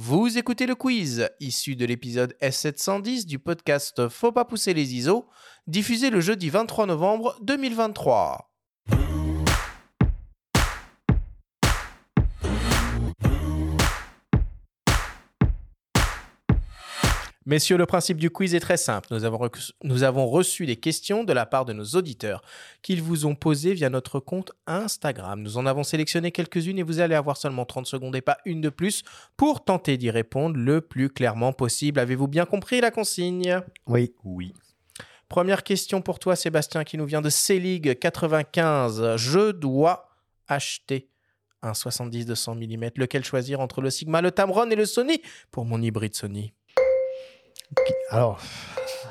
[0.00, 5.26] Vous écoutez le quiz, issu de l'épisode S710 du podcast Faut pas pousser les ISO,
[5.66, 8.48] diffusé le jeudi 23 novembre 2023.
[17.48, 19.08] Messieurs, le principe du quiz est très simple.
[19.10, 22.42] Nous avons, rec- nous avons reçu des questions de la part de nos auditeurs
[22.82, 25.40] qu'ils vous ont posées via notre compte Instagram.
[25.40, 28.60] Nous en avons sélectionné quelques-unes et vous allez avoir seulement 30 secondes et pas une
[28.60, 29.02] de plus
[29.38, 32.00] pour tenter d'y répondre le plus clairement possible.
[32.00, 33.62] Avez-vous bien compris la consigne?
[33.86, 34.12] Oui.
[34.24, 34.52] Oui.
[35.30, 39.16] Première question pour toi, Sébastien, qui nous vient de C-League 95.
[39.16, 40.10] Je dois
[40.48, 41.08] acheter
[41.62, 42.90] un 70-200 mm.
[42.96, 45.22] Lequel choisir entre le Sigma, le Tamron et le Sony?
[45.50, 46.52] Pour mon hybride Sony
[48.10, 48.40] Alors,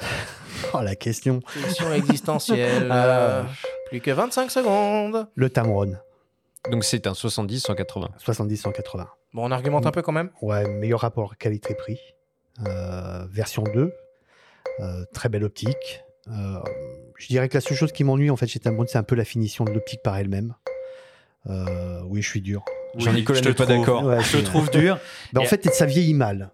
[0.74, 1.40] oh, la question.
[1.62, 2.88] Question existentielle.
[2.90, 3.06] Ah.
[3.06, 3.42] Euh,
[3.88, 5.26] Plus que 25 secondes.
[5.34, 5.96] Le Tamron,
[6.70, 8.08] Donc c'est un 70-180.
[8.24, 9.06] 70-180.
[9.32, 10.30] Bon, on argumente un peu quand même.
[10.42, 11.98] Ouais, meilleur rapport qualité-prix.
[12.66, 13.92] Euh, version 2.
[14.80, 16.04] Euh, très belle optique.
[16.28, 16.58] Euh,
[17.18, 19.14] je dirais que la seule chose qui m'ennuie en fait chez Tamron, c'est un peu
[19.14, 20.54] la finition de l'optique par elle-même.
[21.48, 22.64] Euh, oui, je suis dur.
[22.96, 24.04] Jean-Nicolas je te n'est pas d'accord.
[24.04, 24.98] Ouais, Je te trouve dur.
[25.32, 26.50] Ben, en fait, ça vieillit mal.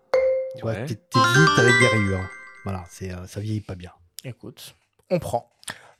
[0.59, 0.85] Tu Ouais.
[0.87, 2.29] t'es t'es vite avec des rayures.
[2.65, 3.93] Voilà, c'est, euh, ça vieillit pas bien.
[4.25, 4.75] Écoute,
[5.11, 5.51] on prend.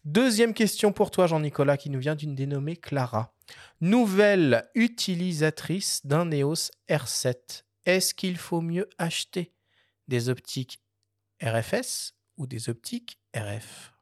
[0.05, 3.35] Deuxième question pour toi, Jean-Nicolas, qui nous vient d'une dénommée Clara.
[3.81, 7.63] Nouvelle utilisatrice d'un EOS R7.
[7.87, 9.53] Est-ce qu'il faut mieux acheter
[10.09, 10.81] des optiques
[11.43, 13.93] RFS ou des optiques RF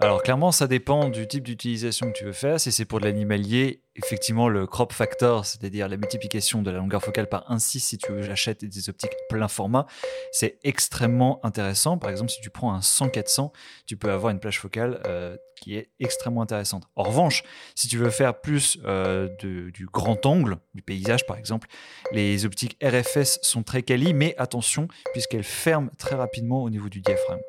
[0.00, 2.58] Alors clairement, ça dépend du type d'utilisation que tu veux faire.
[2.58, 7.02] Si c'est pour de l'animalier, effectivement, le crop factor, c'est-à-dire la multiplication de la longueur
[7.02, 9.86] focale par 1,6 si tu achètes des optiques plein format,
[10.32, 11.96] c'est extrêmement intéressant.
[11.96, 13.52] Par exemple, si tu prends un 100-400,
[13.86, 16.84] tu peux avoir une plage focale euh, qui est extrêmement intéressante.
[16.96, 17.44] En revanche,
[17.76, 21.68] si tu veux faire plus euh, du grand angle, du paysage par exemple,
[22.10, 27.00] les optiques RFS sont très quali, mais attention, puisqu'elles ferment très rapidement au niveau du
[27.00, 27.40] diaphragme.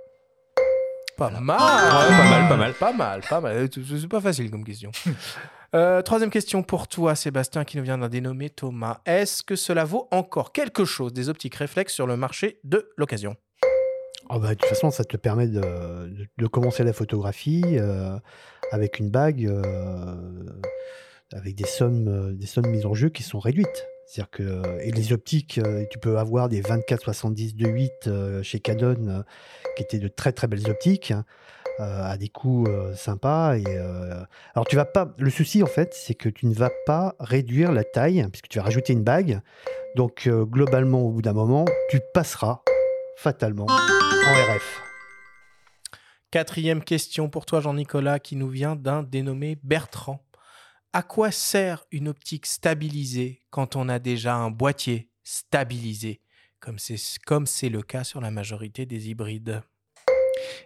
[1.17, 1.58] Pas mal.
[1.58, 2.73] pas mal, pas mal.
[2.73, 3.70] Pas mal, pas mal.
[3.73, 4.92] C'est pas facile comme question.
[5.73, 8.99] Euh, troisième question pour toi, Sébastien, qui nous vient d'un dénommé Thomas.
[9.05, 13.36] Est-ce que cela vaut encore quelque chose des optiques réflexes sur le marché de l'occasion?
[14.30, 18.17] Ah bah, de toute façon, ça te permet de, de- de commencer la photographie euh,
[18.71, 20.45] avec une bague, euh,
[21.33, 23.86] avec des sommes, des sommes mises en jeu qui sont réduites.
[24.05, 28.60] C'est-à-dire que et les optiques, euh, tu peux avoir des 24-70 de 8 euh, chez
[28.60, 29.21] Canon, euh,
[29.76, 31.26] qui étaient de très très belles optiques, hein,
[31.80, 33.58] euh, à des coûts euh, sympas.
[33.58, 34.23] Et, euh,
[34.54, 35.14] alors tu vas pas.
[35.17, 38.60] Le souci en fait, c'est que tu ne vas pas réduire la taille, puisque tu
[38.60, 39.42] vas rajouter une bague.
[39.95, 42.61] Donc euh, globalement, au bout d'un moment, tu passeras
[43.17, 44.82] fatalement en RF.
[46.32, 50.20] Quatrième question pour toi, Jean-Nicolas, qui nous vient d'un dénommé Bertrand.
[50.95, 56.22] À quoi sert une optique stabilisée quand on a déjà un boîtier stabilisé,
[56.61, 59.61] comme c'est le cas sur la majorité des hybrides?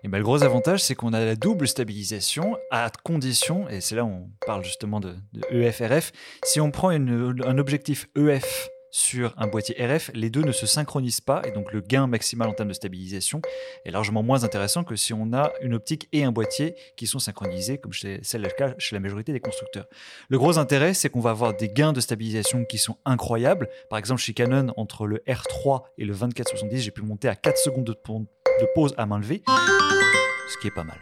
[0.03, 3.95] Et ben, le gros avantage, c'est qu'on a la double stabilisation à condition, et c'est
[3.95, 5.15] là où on parle justement de,
[5.49, 6.11] EF-RF,
[6.43, 11.21] si on prend un objectif EF sur un boîtier RF, les deux ne se synchronisent
[11.21, 13.41] pas, et donc le gain maximal en termes de stabilisation
[13.85, 17.19] est largement moins intéressant que si on a une optique et un boîtier qui sont
[17.19, 19.85] synchronisés, comme c'est le chez la majorité des constructeurs.
[20.27, 23.69] Le gros intérêt, c'est qu'on va avoir des gains de stabilisation qui sont incroyables.
[23.89, 27.57] Par exemple, chez Canon, entre le R3 et le 2470, j'ai pu monter à 4
[27.57, 30.99] secondes de pause à main levée, ce qui est pas mal.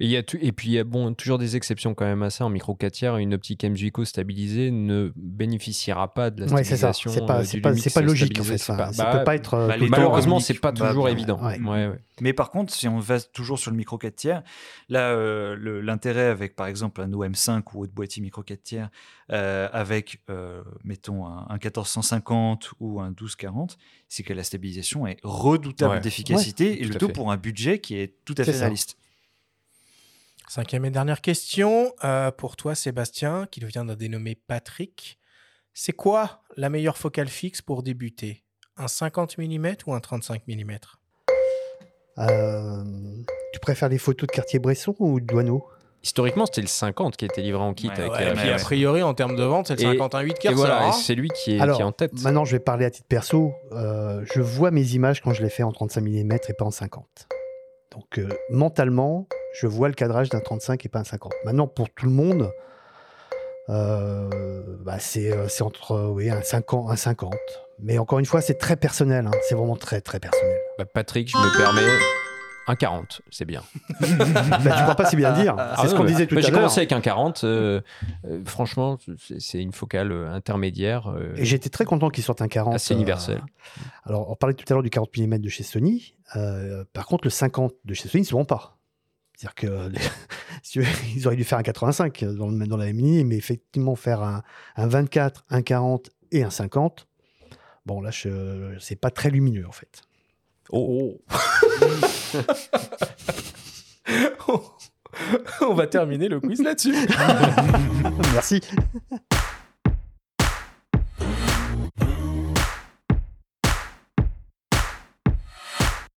[0.00, 2.06] Et, il y a tu- et puis, il y a bon, toujours des exceptions quand
[2.06, 2.44] même à ça.
[2.46, 6.76] En micro 4 tiers, une optique MJCO stabilisée ne bénéficiera pas de la Ouais, c'est
[6.76, 6.92] ça.
[6.92, 7.10] stabilisation.
[7.12, 8.58] C'est pas, euh, c'est pas, logique en fait.
[8.58, 9.54] C'est Enfin, pas- ça bah, peut pas être.
[9.54, 11.38] euh, bah, temps- Malheureusement, c'est pas toujours évident.
[11.44, 11.60] Ouais.
[11.60, 11.98] Ouais, ouais.
[12.22, 14.42] Mais par contre, si on va toujours sur le micro 4 tiers,
[14.88, 18.90] là, euh, l'intérêt avec, par exemple, un OM5 ou autre boîtier micro 4 tiers,
[19.32, 23.76] euh, avec, euh, mettons, un, un 1450 ou un 1240,
[24.08, 26.00] c'est que la stabilisation est redoutable Ouais.
[26.00, 28.96] d'efficacité, Ouais, et le tout pour un budget qui est tout à fait réaliste.
[30.52, 35.20] Cinquième et dernière question euh, pour toi, Sébastien, qui nous vient d'un dénommé Patrick.
[35.74, 38.42] C'est quoi la meilleure focale fixe pour débuter?
[38.76, 40.72] Un 50 mm ou un 35 mm
[42.18, 42.82] Euh,
[43.52, 45.64] tu préfères les photos de Cartier-Bresson ou de Douaneau?
[46.02, 48.48] Historiquement, c'était le 50 qui était livré en kit Ouais, avec ouais, la mais Puis
[48.48, 48.64] a pièce.
[48.64, 50.90] priori, en termes de vente, c'est le Et- 51.8 qui voilà, hein.
[50.92, 52.12] c'est lui qui est, Alors, qui est en tête.
[52.24, 53.52] Maintenant, je vais parler à titre perso.
[53.70, 56.72] Euh, je vois mes images quand je les fais en 35 mm et pas en
[56.72, 57.28] 50.
[57.92, 61.32] Donc, euh, mentalement, je vois le cadrage d'un 35 et pas un 50.
[61.44, 62.50] Maintenant, pour tout le monde,
[63.68, 67.34] euh, bah, c'est euh, c'est entre euh, oui, un 50, un 50.
[67.82, 69.26] Mais encore une fois, c'est très personnel.
[69.26, 69.30] hein.
[69.48, 70.56] C'est vraiment très, très personnel.
[70.78, 71.80] Bah, Patrick, je me permets
[72.66, 73.62] Un 40, c'est bien.
[74.00, 74.06] bah,
[74.76, 75.54] tu crois pas si bien dire.
[75.58, 76.60] Ah C'est ce qu'on disait tout bah, à J'ai l'heure.
[76.60, 77.44] commencé avec un 40.
[77.44, 77.80] euh,
[78.26, 78.98] euh, franchement,
[79.38, 81.12] c'est- une focale intermédiaire.
[81.36, 82.74] Et j'étais très content qu'ils sortent un 40.
[82.74, 83.40] Assez universel.
[84.04, 86.14] alors, on parlait tout à l'heure du 40 mm de chez Sony.
[86.92, 88.76] Par contre, le 50 de chez Sony ne se vend pas.
[89.40, 89.98] C'est-à-dire que les-
[90.62, 90.80] si
[91.16, 94.20] ils auraient dû faire un 85 dans, le, dans la même ligne, mais effectivement faire
[94.22, 94.42] un,
[94.76, 97.08] un 24, un 40 et un 50,
[97.86, 98.10] bon là,
[98.80, 100.02] c'est pas très lumineux en fait.
[100.70, 101.22] Oh,
[105.62, 106.94] On va terminer le quiz là-dessus.
[108.34, 108.60] Merci.